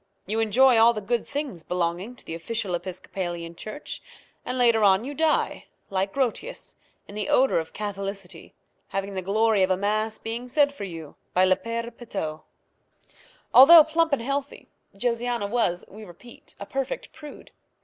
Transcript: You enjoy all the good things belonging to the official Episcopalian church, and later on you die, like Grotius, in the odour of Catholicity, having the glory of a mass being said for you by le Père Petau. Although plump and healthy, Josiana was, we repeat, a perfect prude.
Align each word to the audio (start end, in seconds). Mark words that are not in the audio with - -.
You 0.25 0.39
enjoy 0.39 0.79
all 0.79 0.93
the 0.93 0.99
good 0.99 1.27
things 1.27 1.61
belonging 1.61 2.15
to 2.15 2.25
the 2.25 2.33
official 2.33 2.73
Episcopalian 2.73 3.55
church, 3.55 4.01
and 4.43 4.57
later 4.57 4.83
on 4.83 5.03
you 5.05 5.13
die, 5.13 5.65
like 5.91 6.11
Grotius, 6.11 6.75
in 7.07 7.13
the 7.13 7.29
odour 7.29 7.59
of 7.59 7.71
Catholicity, 7.71 8.55
having 8.87 9.13
the 9.13 9.21
glory 9.21 9.61
of 9.61 9.69
a 9.69 9.77
mass 9.77 10.17
being 10.17 10.47
said 10.47 10.73
for 10.73 10.85
you 10.85 11.17
by 11.35 11.45
le 11.45 11.55
Père 11.55 11.95
Petau. 11.95 12.41
Although 13.53 13.83
plump 13.83 14.11
and 14.11 14.23
healthy, 14.23 14.67
Josiana 14.97 15.45
was, 15.45 15.85
we 15.87 16.03
repeat, 16.03 16.55
a 16.59 16.65
perfect 16.65 17.13
prude. 17.13 17.51